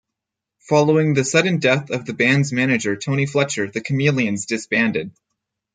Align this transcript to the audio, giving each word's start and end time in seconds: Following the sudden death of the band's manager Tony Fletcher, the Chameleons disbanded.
Following 0.67 1.13
the 1.13 1.23
sudden 1.23 1.59
death 1.59 1.91
of 1.91 2.05
the 2.07 2.13
band's 2.15 2.51
manager 2.51 2.95
Tony 2.95 3.27
Fletcher, 3.27 3.69
the 3.69 3.81
Chameleons 3.81 4.47
disbanded. 4.47 5.11